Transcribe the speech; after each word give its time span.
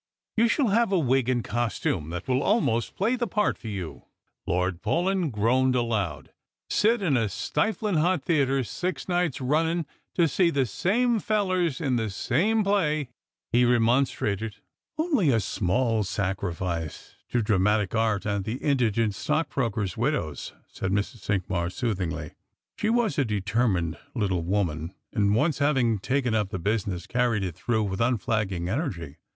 You 0.35 0.47
shall 0.47 0.69
have 0.69 0.91
a 0.91 0.97
wig 0.97 1.29
and 1.29 1.43
costume 1.43 2.09
that 2.09 2.27
will 2.27 2.41
almost 2.41 2.95
play 2.95 3.15
the 3.15 3.27
part 3.27 3.55
for 3.55 3.67
you." 3.67 4.05
Lord 4.47 4.81
Paulyn 4.81 5.29
groaned 5.29 5.75
aloud." 5.75 6.31
Sit 6.71 7.03
in 7.03 7.15
a 7.15 7.29
stiflin' 7.29 7.99
hot 7.99 8.23
theatre 8.23 8.63
six 8.63 9.07
nights 9.07 9.37
runniu' 9.37 9.85
to 10.15 10.27
see 10.27 10.49
the 10.49 10.65
same 10.65 11.19
fellers 11.19 11.79
in 11.79 11.97
the 11.97 12.09
same 12.09 12.63
play!" 12.63 13.09
he 13.53 13.63
re 13.63 13.77
monstrated. 13.77 14.53
Strangers 14.57 14.61
and 14.65 14.97
Pilgrimg. 14.97 15.07
195" 15.19 15.19
Only 15.19 15.29
a 15.29 15.39
small 15.39 16.03
sacrifice 16.03 17.15
to 17.29 17.43
dramatic 17.43 17.93
art 17.93 18.25
and 18.25 18.43
the 18.43 18.55
indigent 18.55 19.13
etockbrokers' 19.13 19.97
widows," 19.97 20.53
said 20.67 20.91
Mrs. 20.91 21.17
Cinqmars, 21.19 21.73
soothingly. 21.75 22.31
She 22.75 22.89
was 22.89 23.19
a 23.19 23.23
determined 23.23 23.99
little 24.15 24.41
woman: 24.41 24.95
and 25.13 25.35
once 25.35 25.59
having 25.59 25.99
taken 25.99 26.33
up 26.33 26.49
the 26.49 26.57
business, 26.57 27.05
carried 27.05 27.43
it 27.43 27.53
through 27.53 27.83
with 27.83 28.01
unflagging 28.01 28.67
energy. 28.67 29.17